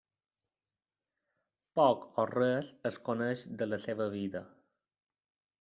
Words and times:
Poc 1.79 2.07
o 2.23 2.27
res 2.31 2.73
es 2.93 2.99
coneix 3.11 3.47
de 3.63 3.71
la 3.71 3.81
seva 3.87 4.09
vida. 4.19 4.47